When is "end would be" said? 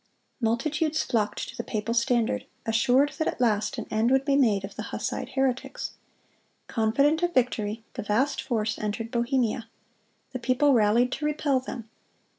3.91-4.35